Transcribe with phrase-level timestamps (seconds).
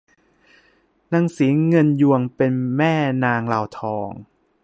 [1.13, 4.09] นางศรีเงินยวงเป็นแม่นางลาวทอง